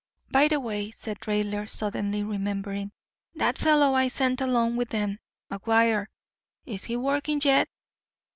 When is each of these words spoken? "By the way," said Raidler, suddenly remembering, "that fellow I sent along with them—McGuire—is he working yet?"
"By 0.31 0.47
the 0.47 0.59
way," 0.59 0.89
said 0.89 1.19
Raidler, 1.27 1.69
suddenly 1.69 2.23
remembering, 2.23 2.91
"that 3.35 3.59
fellow 3.59 3.93
I 3.93 4.07
sent 4.07 4.41
along 4.41 4.75
with 4.75 4.89
them—McGuire—is 4.89 6.85
he 6.85 6.97
working 6.97 7.39
yet?" 7.43 7.69